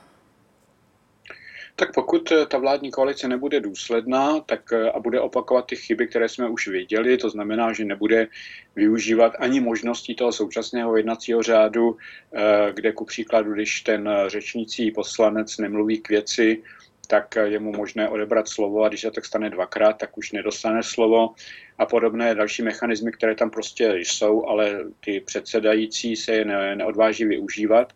Tak 1.75 1.93
pokud 1.93 2.31
eh, 2.31 2.45
ta 2.45 2.57
vládní 2.57 2.91
koalice 2.91 3.27
nebude 3.27 3.59
důsledná 3.59 4.39
tak 4.39 4.73
eh, 4.73 4.91
a 4.91 4.99
bude 4.99 5.19
opakovat 5.19 5.65
ty 5.65 5.75
chyby, 5.75 6.07
které 6.07 6.29
jsme 6.29 6.49
už 6.49 6.67
věděli, 6.67 7.17
to 7.17 7.29
znamená, 7.29 7.73
že 7.73 7.85
nebude 7.85 8.27
využívat 8.75 9.33
ani 9.39 9.59
možností 9.59 10.15
toho 10.15 10.31
současného 10.31 10.97
jednacího 10.97 11.43
řádu, 11.43 11.97
eh, 12.33 12.71
kde 12.73 12.91
ku 12.91 13.05
příkladu, 13.05 13.53
když 13.53 13.81
ten 13.81 14.09
řečnící 14.27 14.91
poslanec 14.91 15.57
nemluví 15.57 15.99
k 15.99 16.09
věci, 16.09 16.63
tak 17.07 17.35
je 17.43 17.59
mu 17.59 17.71
možné 17.71 18.09
odebrat 18.09 18.47
slovo 18.47 18.83
a 18.83 18.87
když 18.87 19.01
se 19.01 19.11
tak 19.11 19.25
stane 19.25 19.49
dvakrát, 19.49 19.93
tak 19.93 20.17
už 20.17 20.31
nedostane 20.31 20.83
slovo 20.83 21.29
a 21.77 21.85
podobné 21.85 22.35
další 22.35 22.63
mechanismy, 22.63 23.11
které 23.11 23.35
tam 23.35 23.49
prostě 23.49 23.93
jsou, 23.95 24.45
ale 24.45 24.79
ty 24.99 25.19
předsedající 25.19 26.15
se 26.15 26.31
je 26.31 26.45
neodváží 26.75 27.25
využívat. 27.25 27.93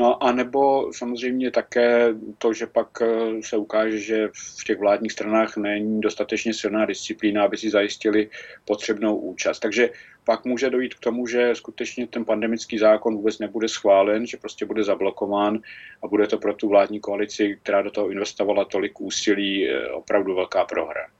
No 0.00 0.22
a 0.22 0.32
nebo 0.32 0.92
samozřejmě 0.92 1.50
také 1.50 2.14
to, 2.38 2.52
že 2.52 2.66
pak 2.66 2.88
eh, 3.02 3.42
se 3.42 3.56
ukáže, 3.56 3.98
že 3.98 4.28
v 4.60 4.64
těch 4.64 4.78
vládních 4.78 5.12
stranách 5.12 5.56
není 5.56 6.00
dostatečně 6.00 6.54
silná 6.54 6.86
disciplína, 6.86 7.44
aby 7.44 7.56
si 7.56 7.70
zajistili 7.70 8.30
potřebnou 8.64 9.16
účast. 9.16 9.60
Takže 9.60 9.90
pak 10.24 10.44
může 10.44 10.70
dojít 10.70 10.94
k 10.94 11.00
tomu, 11.00 11.26
že 11.26 11.54
skutečně 11.54 12.06
ten 12.06 12.24
pandemický 12.24 12.78
zákon 12.78 13.16
vůbec 13.16 13.38
nebude 13.38 13.68
schválen, 13.68 14.26
že 14.26 14.36
prostě 14.36 14.66
bude 14.66 14.84
zablokován 14.84 15.58
a 16.02 16.08
bude 16.08 16.26
to 16.26 16.38
pro 16.38 16.54
tu 16.54 16.68
vládní 16.68 17.00
koalici, 17.00 17.58
která 17.62 17.82
do 17.82 17.90
toho 17.90 18.10
investovala 18.10 18.64
tolik 18.64 19.00
úsilí, 19.00 19.68
eh, 19.68 19.88
opravdu 19.88 20.34
velká 20.34 20.64
prohra. 20.64 21.19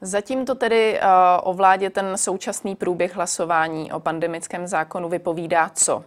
Zatím 0.00 0.46
to 0.46 0.54
tedy 0.54 1.00
uh, 1.02 1.08
o 1.42 1.52
vládě 1.52 1.90
ten 1.90 2.16
současný 2.16 2.76
průběh 2.76 3.16
hlasování 3.16 3.92
o 3.92 4.00
pandemickém 4.00 4.66
zákonu 4.66 5.08
vypovídá 5.08 5.70
co? 5.74 5.96
Uh, 5.96 6.04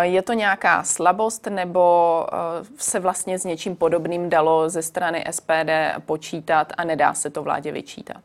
je 0.00 0.22
to 0.22 0.32
nějaká 0.32 0.82
slabost 0.82 1.46
nebo 1.46 2.26
uh, 2.32 2.66
se 2.76 3.00
vlastně 3.00 3.38
s 3.38 3.44
něčím 3.44 3.76
podobným 3.76 4.30
dalo 4.30 4.68
ze 4.68 4.82
strany 4.82 5.24
SPD 5.30 5.70
počítat 6.06 6.72
a 6.76 6.84
nedá 6.84 7.14
se 7.14 7.30
to 7.30 7.42
vládě 7.42 7.72
vyčítat? 7.72 8.22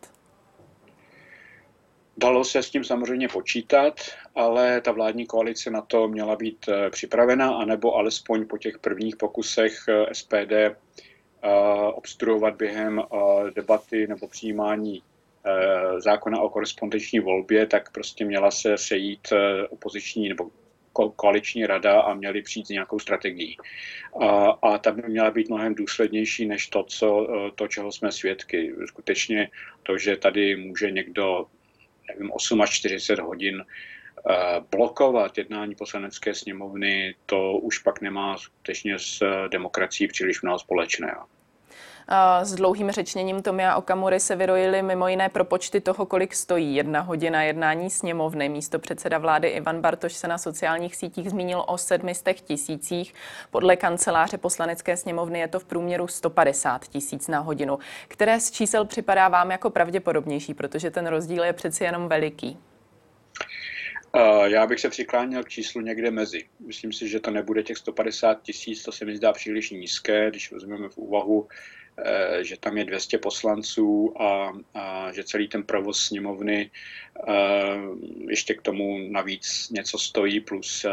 Dalo 2.17 2.43
se 2.43 2.63
s 2.63 2.69
tím 2.69 2.83
samozřejmě 2.83 3.27
počítat, 3.27 3.93
ale 4.35 4.81
ta 4.81 4.91
vládní 4.91 5.25
koalice 5.25 5.71
na 5.71 5.81
to 5.81 6.07
měla 6.07 6.35
být 6.35 6.69
připravena, 6.89 7.55
anebo 7.55 7.95
alespoň 7.95 8.47
po 8.47 8.57
těch 8.57 8.79
prvních 8.79 9.15
pokusech 9.15 9.73
SPD 10.13 10.53
obstruovat 11.93 12.55
během 12.55 13.01
debaty 13.55 14.07
nebo 14.07 14.27
přijímání 14.27 14.97
e, 14.97 16.01
zákona 16.01 16.41
o 16.41 16.49
korespondenční 16.49 17.19
volbě, 17.19 17.65
tak 17.65 17.91
prostě 17.91 18.25
měla 18.25 18.51
se 18.51 18.77
sejít 18.77 19.31
e, 19.31 19.67
opoziční 19.67 20.29
nebo 20.29 20.49
koaliční 21.15 21.65
rada 21.65 22.01
a 22.01 22.13
měli 22.13 22.41
přijít 22.41 22.67
s 22.67 22.69
nějakou 22.69 22.99
strategií. 22.99 23.57
A, 24.21 24.49
a 24.49 24.77
ta 24.77 24.91
by 24.91 25.01
měla 25.07 25.31
být 25.31 25.49
mnohem 25.49 25.75
důslednější 25.75 26.45
než 26.45 26.67
to, 26.67 26.83
co, 26.83 27.27
e, 27.47 27.51
to, 27.51 27.67
čeho 27.67 27.91
jsme 27.91 28.11
svědky. 28.11 28.73
Skutečně 28.85 29.49
to, 29.83 29.97
že 29.97 30.17
tady 30.17 30.55
může 30.55 30.91
někdo 30.91 31.45
nevím, 32.07 32.31
8 32.31 32.61
až 32.61 32.69
40 32.69 33.19
hodin 33.19 33.65
blokovat 34.71 35.37
jednání 35.37 35.75
poslanecké 35.75 36.33
sněmovny, 36.33 37.15
to 37.25 37.53
už 37.53 37.79
pak 37.79 38.01
nemá 38.01 38.37
skutečně 38.37 38.99
s 38.99 39.23
demokracií 39.47 40.07
příliš 40.07 40.41
mnoho 40.41 40.59
společného. 40.59 41.25
S 42.43 42.55
dlouhým 42.55 42.91
řečněním 42.91 43.41
Tomia 43.41 43.75
Okamury 43.75 44.19
se 44.19 44.35
vyrojili 44.35 44.81
mimo 44.81 45.07
jiné 45.07 45.29
propočty 45.29 45.81
toho, 45.81 46.05
kolik 46.05 46.35
stojí 46.35 46.75
jedna 46.75 47.01
hodina 47.01 47.43
jednání 47.43 47.89
sněmovny. 47.89 48.49
Místo 48.49 48.79
předseda 48.79 49.17
vlády 49.17 49.47
Ivan 49.47 49.81
Bartoš 49.81 50.13
se 50.13 50.27
na 50.27 50.37
sociálních 50.37 50.95
sítích 50.95 51.29
zmínil 51.29 51.63
o 51.67 51.77
sedmistech 51.77 52.41
tisících. 52.41 53.13
Podle 53.51 53.75
kanceláře 53.75 54.37
poslanecké 54.37 54.97
sněmovny 54.97 55.39
je 55.39 55.47
to 55.47 55.59
v 55.59 55.65
průměru 55.65 56.07
150 56.07 56.87
tisíc 56.87 57.27
na 57.27 57.39
hodinu. 57.39 57.79
Které 58.07 58.39
z 58.39 58.51
čísel 58.51 58.85
připadá 58.85 59.27
vám 59.27 59.51
jako 59.51 59.69
pravděpodobnější, 59.69 60.53
protože 60.53 60.91
ten 60.91 61.07
rozdíl 61.07 61.43
je 61.43 61.53
přeci 61.53 61.83
jenom 61.83 62.07
veliký? 62.07 62.57
Já 64.43 64.67
bych 64.67 64.79
se 64.79 64.89
přikláněl 64.89 65.43
k 65.43 65.49
číslu 65.49 65.81
někde 65.81 66.11
mezi. 66.11 66.43
Myslím 66.67 66.93
si, 66.93 67.09
že 67.09 67.19
to 67.19 67.31
nebude 67.31 67.63
těch 67.63 67.77
150 67.77 68.41
tisíc, 68.41 68.83
to 68.83 68.91
se 68.91 69.05
mi 69.05 69.17
zdá 69.17 69.33
příliš 69.33 69.71
nízké, 69.71 70.29
když 70.29 70.51
vezmeme 70.51 70.89
v 70.89 70.97
úvahu, 70.97 71.47
Eh, 71.47 71.84
že 72.41 72.57
tam 72.59 72.77
je 72.77 72.85
200 72.85 73.17
poslanců 73.17 74.21
a, 74.21 74.53
a 74.73 75.11
že 75.11 75.23
celý 75.23 75.47
ten 75.47 75.63
provoz 75.63 76.05
sněmovny 76.05 76.71
eh, 77.27 77.31
ještě 78.29 78.53
k 78.53 78.61
tomu 78.61 78.97
navíc 79.09 79.69
něco 79.69 79.97
stojí, 79.97 80.39
plus 80.39 80.85
eh, 80.85 80.91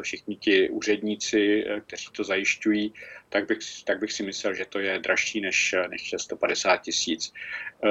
všichni 0.00 0.36
ti 0.36 0.68
úředníci, 0.68 1.64
kteří 1.86 2.06
to 2.12 2.24
zajišťují, 2.24 2.92
tak 3.28 3.46
bych, 3.46 3.58
tak 3.84 3.98
bych 3.98 4.12
si 4.12 4.22
myslel, 4.22 4.54
že 4.54 4.64
to 4.64 4.78
je 4.78 4.98
dražší 4.98 5.40
než, 5.40 5.74
než 5.88 6.14
150 6.16 6.76
tisíc. 6.76 7.32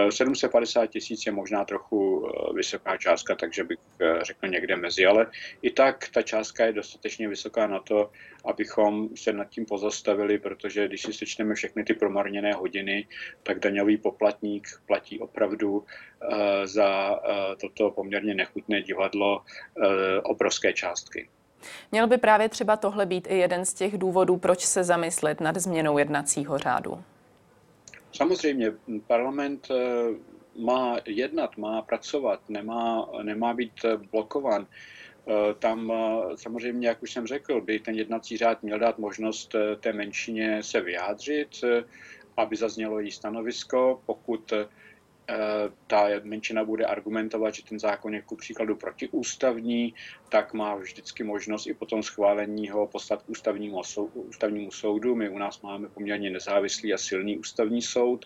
750 0.09 0.87
tisíc 0.87 1.25
je 1.25 1.31
možná 1.31 1.65
trochu 1.65 2.29
vysoká 2.55 2.97
částka, 2.97 3.35
takže 3.35 3.63
bych 3.63 3.79
řekl 4.21 4.47
někde 4.47 4.75
mezi, 4.75 5.05
ale 5.05 5.27
i 5.61 5.71
tak 5.71 6.09
ta 6.09 6.21
částka 6.21 6.65
je 6.65 6.73
dostatečně 6.73 7.29
vysoká 7.29 7.67
na 7.67 7.79
to, 7.79 8.11
abychom 8.45 9.09
se 9.15 9.33
nad 9.33 9.49
tím 9.49 9.65
pozastavili, 9.65 10.39
protože 10.39 10.87
když 10.87 11.01
si 11.01 11.13
sečteme 11.13 11.55
všechny 11.55 11.83
ty 11.83 11.93
promarněné 11.93 12.53
hodiny, 12.53 13.07
tak 13.43 13.59
daňový 13.59 13.97
poplatník 13.97 14.67
platí 14.85 15.19
opravdu 15.19 15.85
eh, 15.85 16.67
za 16.67 17.11
eh, 17.11 17.55
toto 17.55 17.91
poměrně 17.91 18.33
nechutné 18.35 18.81
divadlo 18.81 19.41
eh, 19.41 20.21
obrovské 20.21 20.73
částky. 20.73 21.29
Měl 21.91 22.07
by 22.07 22.17
právě 22.17 22.49
třeba 22.49 22.77
tohle 22.77 23.05
být 23.05 23.27
i 23.29 23.37
jeden 23.37 23.65
z 23.65 23.73
těch 23.73 23.97
důvodů, 23.97 24.37
proč 24.37 24.65
se 24.65 24.83
zamyslet 24.83 25.41
nad 25.41 25.57
změnou 25.57 25.97
jednacího 25.97 26.57
řádu? 26.57 27.03
Samozřejmě, 28.13 28.71
parlament 29.07 29.67
má 30.57 30.97
jednat, 31.05 31.57
má 31.57 31.81
pracovat, 31.81 32.39
nemá, 32.49 33.09
nemá 33.23 33.53
být. 33.53 33.85
Eh, 35.27 35.53
tam 35.59 35.91
eh, 35.91 36.37
samozřejmě, 36.37 36.87
jak 36.87 37.03
už 37.03 37.11
jsem 37.11 37.27
řekl, 37.27 37.61
by 37.61 37.79
ten 37.79 37.95
jednací 37.95 38.37
řád 38.37 38.63
měl 38.63 38.79
dát 38.79 38.97
možnost 38.97 39.55
eh, 39.55 39.75
té 39.75 39.93
menšině 39.93 40.63
se 40.63 40.81
vyjádřit, 40.81 41.61
aby 42.37 42.55
zaznělo 42.55 42.99
její 42.99 43.11
stanovisko. 43.11 44.01
Pokud 44.05 44.53
ta 45.87 46.07
menšina 46.23 46.63
bude 46.63 46.85
argumentovat, 46.85 47.55
že 47.55 47.63
ten 47.63 47.79
zákon 47.79 48.13
je 48.13 48.21
ku 48.21 48.35
příkladu 48.35 48.75
protiústavní, 48.75 49.93
tak 50.29 50.53
má 50.53 50.75
vždycky 50.75 51.23
možnost 51.23 51.67
i 51.67 51.73
po 51.73 51.85
tom 51.85 52.03
schválení 52.03 52.69
ho 52.69 52.87
poslat 52.87 53.23
k 53.23 53.29
ústavnímu, 53.29 53.81
ústavnímu 54.13 54.71
soudu. 54.71 55.15
My 55.15 55.29
u 55.29 55.37
nás 55.37 55.61
máme 55.61 55.89
poměrně 55.89 56.29
nezávislý 56.29 56.93
a 56.93 56.97
silný 56.97 57.37
ústavní 57.37 57.81
soud, 57.81 58.25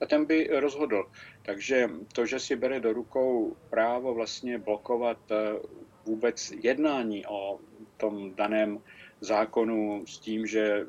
a 0.00 0.06
ten 0.06 0.24
by 0.24 0.48
rozhodl. 0.52 1.04
Takže 1.42 1.90
to, 2.12 2.26
že 2.26 2.40
si 2.40 2.56
bere 2.56 2.80
do 2.80 2.92
rukou 2.92 3.56
právo 3.70 4.14
vlastně 4.14 4.58
blokovat 4.58 5.18
vůbec 6.04 6.52
jednání 6.62 7.26
o 7.26 7.60
tom 7.96 8.34
daném 8.34 8.78
zákonu 9.20 10.06
s 10.06 10.18
tím, 10.18 10.46
že 10.46 10.86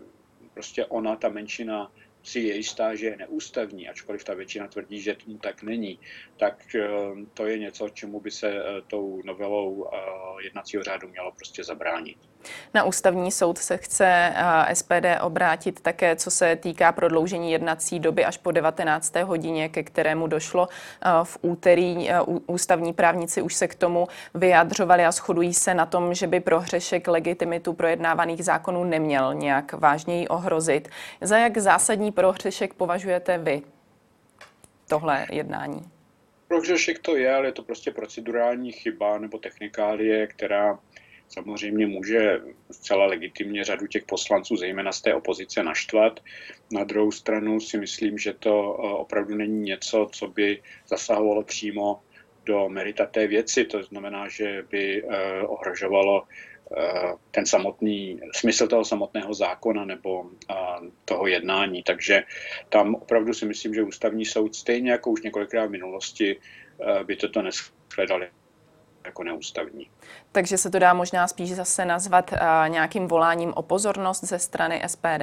prostě 0.53 0.85
ona, 0.85 1.15
ta 1.15 1.29
menšina, 1.29 1.91
si 2.23 2.39
je 2.39 2.55
jistá, 2.55 2.95
že 2.95 3.05
je 3.05 3.17
neústavní, 3.17 3.89
ačkoliv 3.89 4.23
ta 4.23 4.33
většina 4.33 4.67
tvrdí, 4.67 5.01
že 5.01 5.15
tomu 5.15 5.37
tak 5.37 5.63
není, 5.63 5.99
tak 6.37 6.75
eh, 6.75 6.87
to 7.33 7.45
je 7.45 7.59
něco, 7.59 7.89
čemu 7.89 8.19
by 8.19 8.31
se 8.31 8.49
eh, 8.49 8.81
tou 8.87 9.21
novelou 9.25 9.87
eh, 9.93 9.97
jednacího 10.43 10.83
řádu 10.83 11.07
mělo 11.07 11.31
prostě 11.31 11.63
zabránit. 11.63 12.17
Na 12.73 12.83
ústavní 12.83 13.31
soud 13.31 13.57
se 13.57 13.77
chce 13.77 14.33
SPD 14.73 15.21
obrátit 15.21 15.79
také, 15.81 16.15
co 16.15 16.31
se 16.31 16.55
týká 16.55 16.91
prodloužení 16.91 17.51
jednací 17.51 17.99
doby 17.99 18.25
až 18.25 18.37
po 18.37 18.51
19. 18.51 19.15
hodině, 19.15 19.69
ke 19.69 19.83
kterému 19.83 20.27
došlo 20.27 20.67
v 21.23 21.37
úterý. 21.41 22.09
Ústavní 22.47 22.93
právníci 22.93 23.41
už 23.41 23.55
se 23.55 23.67
k 23.67 23.75
tomu 23.75 24.07
vyjadřovali 24.33 25.05
a 25.05 25.11
shodují 25.11 25.53
se 25.53 25.73
na 25.73 25.85
tom, 25.85 26.13
že 26.13 26.27
by 26.27 26.39
prohřešek 26.39 27.07
legitimitu 27.07 27.73
projednávaných 27.73 28.45
zákonů 28.45 28.83
neměl 28.83 29.33
nějak 29.33 29.73
vážněji 29.73 30.27
ohrozit. 30.27 30.89
Za 31.21 31.37
jak 31.37 31.57
zásadní 31.57 32.10
prohřešek 32.11 32.73
považujete 32.73 33.37
vy 33.37 33.61
tohle 34.87 35.27
jednání? 35.31 35.81
Prohřešek 36.47 36.99
to 36.99 37.15
je, 37.15 37.33
ale 37.35 37.47
je 37.47 37.51
to 37.51 37.63
prostě 37.63 37.91
procedurální 37.91 38.71
chyba 38.71 39.17
nebo 39.17 39.37
technikálie, 39.37 40.27
která 40.27 40.79
samozřejmě 41.31 41.87
může 41.87 42.41
zcela 42.71 43.05
legitimně 43.05 43.63
řadu 43.63 43.87
těch 43.87 44.03
poslanců, 44.05 44.55
zejména 44.55 44.91
z 44.91 45.01
té 45.01 45.13
opozice, 45.13 45.63
naštvat. 45.63 46.19
Na 46.71 46.83
druhou 46.83 47.11
stranu 47.11 47.59
si 47.59 47.77
myslím, 47.77 48.17
že 48.17 48.33
to 48.33 48.51
eh, 48.51 48.93
opravdu 48.93 49.35
není 49.35 49.61
něco, 49.61 50.07
co 50.11 50.27
by 50.27 50.61
zasahovalo 50.87 51.43
přímo 51.43 51.99
do 52.45 52.69
merita 52.69 53.05
té 53.05 53.27
věci. 53.27 53.65
To 53.65 53.83
znamená, 53.83 54.27
že 54.27 54.63
by 54.71 55.03
eh, 55.03 55.41
ohrožovalo 55.41 56.23
eh, 56.23 57.13
ten 57.31 57.45
samotný 57.45 58.19
smysl 58.35 58.67
toho 58.67 58.85
samotného 58.85 59.33
zákona 59.33 59.85
nebo 59.85 60.25
toho 61.05 61.27
jednání. 61.27 61.83
Takže 61.83 62.23
tam 62.69 62.95
opravdu 62.95 63.33
si 63.33 63.45
myslím, 63.45 63.73
že 63.73 63.83
ústavní 63.83 64.25
soud 64.25 64.55
stejně 64.55 64.91
jako 64.91 65.11
už 65.11 65.21
několikrát 65.21 65.65
v 65.65 65.69
minulosti 65.69 66.39
by 67.05 67.15
toto 67.15 67.41
neshledali 67.41 68.29
jako 69.05 69.23
neústavní. 69.23 69.89
Takže 70.31 70.57
se 70.57 70.69
to 70.71 70.79
dá 70.79 70.93
možná 70.93 71.27
spíš 71.27 71.55
zase 71.55 71.85
nazvat 71.85 72.31
uh, 72.31 72.37
nějakým 72.69 73.07
voláním 73.07 73.53
o 73.53 73.61
pozornost 73.61 74.23
ze 74.23 74.39
strany 74.39 74.81
SPD? 74.87 75.21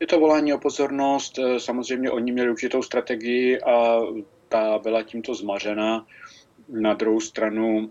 Je 0.00 0.06
to 0.06 0.20
volání 0.20 0.52
o 0.52 0.58
pozornost. 0.58 1.38
Eh, 1.38 1.60
samozřejmě 1.60 2.10
oni 2.10 2.32
měli 2.32 2.50
určitou 2.50 2.82
strategii 2.82 3.60
a 3.60 4.00
ta 4.48 4.78
byla 4.78 5.02
tímto 5.02 5.34
zmařena. 5.34 6.06
Na 6.68 6.94
druhou 6.94 7.20
stranu 7.20 7.90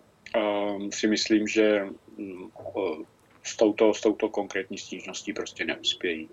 si 0.93 1.07
myslím, 1.07 1.47
že 1.47 1.87
uh, 2.17 2.97
s 3.45 3.55
touto, 3.55 3.93
s 3.93 4.01
touto 4.01 4.29
konkrétní 4.29 4.77
stížností 4.77 5.33
prostě 5.33 5.65
neuspějí. 5.65 6.29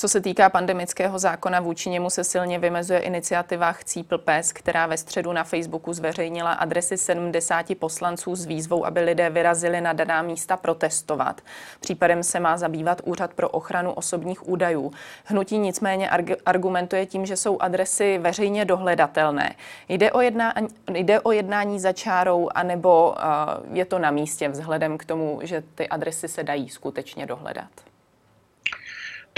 Co 0.00 0.08
se 0.08 0.20
týká 0.20 0.50
pandemického 0.50 1.18
zákona, 1.18 1.60
vůči 1.60 1.90
němu 1.90 2.10
se 2.10 2.24
silně 2.24 2.58
vymezuje 2.58 2.98
iniciativa 2.98 3.72
Chcípl 3.72 4.18
pes, 4.18 4.52
která 4.52 4.86
ve 4.86 4.96
středu 4.96 5.32
na 5.32 5.44
Facebooku 5.44 5.92
zveřejnila 5.92 6.52
adresy 6.52 6.96
70 6.96 7.66
poslanců 7.78 8.36
s 8.36 8.46
výzvou, 8.46 8.86
aby 8.86 9.00
lidé 9.00 9.30
vyrazili 9.30 9.80
na 9.80 9.92
daná 9.92 10.22
místa 10.22 10.56
protestovat. 10.56 11.40
Případem 11.80 12.22
se 12.22 12.40
má 12.40 12.56
zabývat 12.56 13.00
Úřad 13.04 13.34
pro 13.34 13.48
ochranu 13.48 13.92
osobních 13.92 14.48
údajů. 14.48 14.92
Hnutí 15.24 15.58
nicméně 15.58 16.10
argumentuje 16.46 17.06
tím, 17.06 17.26
že 17.26 17.36
jsou 17.36 17.58
adresy 17.60 18.18
veřejně 18.18 18.64
dohledatelné. 18.64 19.54
Jde 19.88 20.12
o, 20.12 20.20
jednání, 20.20 20.68
jde 20.88 21.20
o 21.20 21.32
jednání 21.32 21.80
za 21.80 21.92
čárou, 21.92 22.48
anebo 22.54 23.10
uh, 23.10 23.76
je 23.76 23.84
to 23.84 23.98
na 23.98 24.10
místě 24.10 24.48
vzhledem 24.48 24.98
k 24.98 25.04
tomu, 25.04 25.40
že 25.42 25.62
ty 25.74 25.88
adresy 25.88 26.28
se 26.28 26.42
dají 26.42 26.68
skutečně 26.68 27.26
dohledat? 27.26 27.87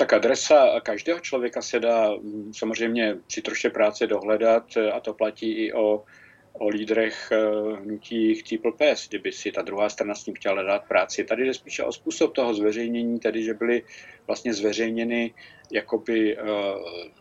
Tak 0.00 0.12
adresa 0.12 0.80
každého 0.80 1.20
člověka 1.20 1.62
se 1.62 1.80
dá 1.80 2.10
mm, 2.10 2.52
samozřejmě 2.54 3.16
při 3.26 3.42
troště 3.42 3.70
práce 3.70 4.06
dohledat 4.06 4.64
a 4.92 5.00
to 5.00 5.14
platí 5.14 5.52
i 5.52 5.72
o, 5.72 6.04
o 6.52 6.68
lídrech 6.68 7.32
eh, 7.32 7.36
hnutí 7.76 8.34
Chcípl 8.34 8.72
pes, 8.72 9.08
kdyby 9.08 9.32
si 9.32 9.52
ta 9.52 9.62
druhá 9.62 9.88
strana 9.88 10.14
s 10.14 10.24
tím 10.24 10.34
chtěla 10.34 10.62
dát 10.62 10.88
práci. 10.88 11.24
Tady 11.24 11.46
jde 11.46 11.54
spíše 11.54 11.84
o 11.84 11.92
způsob 11.92 12.34
toho 12.34 12.54
zveřejnění, 12.54 13.20
tedy 13.20 13.42
že 13.42 13.54
byly 13.54 13.82
vlastně 14.26 14.54
zveřejněny 14.54 15.34
jakoby, 15.72 16.38
eh, 16.38 16.42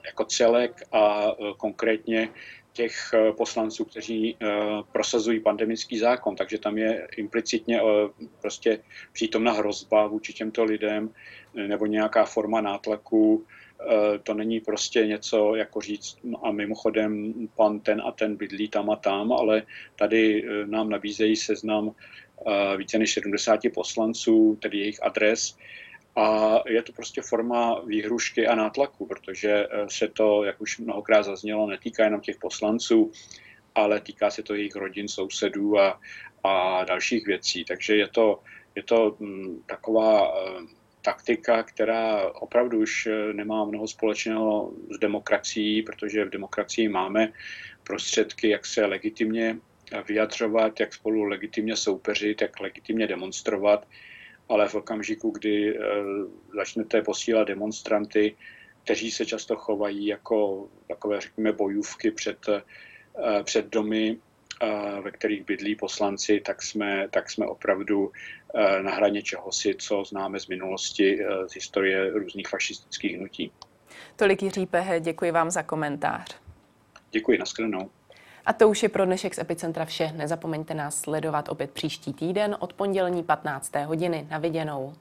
jako 0.06 0.26
celek 0.26 0.84
a 0.92 1.32
eh, 1.32 1.54
konkrétně 1.58 2.30
těch 2.74 2.96
poslanců, 3.38 3.86
kteří 3.86 4.38
prosazují 4.92 5.40
pandemický 5.40 6.00
zákon. 6.00 6.36
Takže 6.36 6.58
tam 6.58 6.78
je 6.78 7.08
implicitně 7.18 7.82
prostě 8.42 8.80
přítomna 9.12 9.52
hrozba 9.52 10.08
vůči 10.08 10.34
těmto 10.34 10.64
lidem 10.64 11.10
nebo 11.54 11.86
nějaká 11.86 12.26
forma 12.26 12.62
nátlaku. 12.62 13.46
Eh, 13.82 14.20
to 14.20 14.34
není 14.34 14.60
prostě 14.60 15.08
něco 15.08 15.56
jako 15.56 15.82
říct, 15.82 16.18
no 16.24 16.46
a 16.46 16.52
mimochodem 16.52 17.34
pan 17.56 17.80
ten 17.80 18.02
a 18.06 18.12
ten 18.12 18.36
bydlí 18.36 18.68
tam 18.68 18.90
a 18.90 18.96
tam, 18.96 19.32
ale 19.32 19.64
tady 19.96 20.44
eh, 20.44 20.68
nám 20.68 20.90
nabízejí 20.90 21.36
seznam 21.36 21.92
eh, 22.48 22.78
více 22.78 22.98
než 22.98 23.14
70 23.14 23.60
poslanců, 23.74 24.58
tedy 24.62 24.78
jejich 24.78 25.04
adres, 25.04 25.58
a 26.16 26.60
je 26.68 26.84
to 26.84 26.92
prostě 26.92 27.22
forma 27.22 27.80
výhrušky 27.80 28.48
a 28.48 28.56
nátlaku, 28.56 29.06
protože 29.06 29.68
se 29.88 30.08
to, 30.08 30.44
jak 30.44 30.62
už 30.62 30.80
mnohokrát 30.80 31.24
zaznělo, 31.24 31.68
netýká 31.68 32.04
jenom 32.04 32.22
těch 32.22 32.38
poslanců, 32.38 33.12
ale 33.76 34.02
týká 34.02 34.32
se 34.32 34.44
to 34.44 34.56
jejich 34.56 34.76
rodin, 34.76 35.08
sousedů 35.08 35.80
a, 35.80 36.00
a 36.44 36.84
dalších 36.84 37.28
věcí. 37.28 37.66
Takže 37.66 37.96
je 37.96 38.08
to, 38.08 38.40
je 38.76 38.84
to 38.84 39.16
hm, 39.20 39.64
taková 39.66 40.34
taktika, 41.02 41.64
která 41.64 42.30
opravdu 42.30 42.80
už 42.80 43.08
eh, 43.08 43.34
nemá 43.34 43.66
mnoho 43.66 43.88
společného 43.88 44.74
s 44.96 45.00
demokracií, 45.00 45.84
protože 45.84 46.26
v 46.26 46.30
demokracii 46.30 46.90
máme 46.90 47.34
prostředky, 47.84 48.50
jak 48.50 48.66
se 48.66 48.86
legitimně 48.86 49.58
vyjadřovat, 50.08 50.80
jak 50.80 50.94
spolu 50.94 51.24
legitimně 51.24 51.76
soupeřit, 51.76 52.42
jak 52.42 52.60
legitimně 52.60 53.08
demonstrovat, 53.08 53.88
ale 54.50 54.68
v 54.68 54.76
okamžiku, 54.76 55.32
kdy 55.32 55.78
eh, 55.78 55.82
začnete 56.56 57.02
posílat 57.02 57.48
demonstranty, 57.48 58.36
kteří 58.84 59.12
se 59.12 59.26
často 59.26 59.56
chovají 59.56 60.06
jako 60.06 60.70
takové, 60.88 61.22
řekněme, 61.22 61.52
bojůvky 61.52 62.12
před, 62.12 62.50
eh, 62.50 63.44
před 63.44 63.66
domy, 63.66 64.18
ve 65.04 65.12
kterých 65.12 65.46
bydlí 65.46 65.76
poslanci, 65.76 66.42
tak 66.46 66.62
jsme, 66.62 67.08
tak 67.12 67.32
jsme 67.32 67.46
opravdu 67.46 68.12
na 68.82 68.92
hraně 68.92 69.22
čehosi, 69.22 69.76
co 69.80 70.04
známe 70.04 70.40
z 70.40 70.48
minulosti, 70.48 71.20
z 71.48 71.54
historie 71.56 72.12
různých 72.12 72.48
fašistických 72.48 73.18
hnutí. 73.18 73.52
Tolik 74.16 74.44
Jiří 74.44 74.66
Pehe, 74.66 75.00
děkuji 75.00 75.32
vám 75.32 75.52
za 75.52 75.64
komentář. 75.64 76.36
Děkuji, 77.12 77.38
nashledanou. 77.38 77.90
A 78.46 78.54
to 78.54 78.70
už 78.70 78.84
je 78.84 78.90
pro 78.90 79.06
dnešek 79.06 79.36
z 79.36 79.40
Epicentra 79.40 79.86
vše. 79.86 80.12
Nezapomeňte 80.16 80.74
nás 80.74 81.02
sledovat 81.02 81.50
opět 81.50 81.72
příští 81.72 82.14
týden 82.14 82.58
od 82.60 82.74
pondělní 82.74 83.24
15. 83.24 83.76
hodiny. 83.76 84.28
Na 84.30 84.38
viděnou. 84.38 84.94